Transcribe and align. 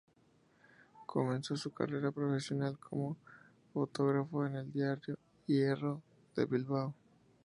Comenzó 1.05 1.55
su 1.55 1.69
carrera 1.71 2.11
profesional 2.11 2.75
como 2.79 3.17
fotógrafo 3.71 4.47
en 4.47 4.55
el 4.55 4.71
diario 4.71 5.15
"Hierro" 5.45 6.01
de 6.35 6.45
Bilbao. 6.47 6.95